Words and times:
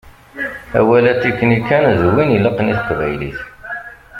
Amawal 0.77 1.05
atiknikand 1.13 2.01
win 2.13 2.35
ilaqen 2.37 2.71
i 2.73 2.75
teqbaylit. 2.79 3.39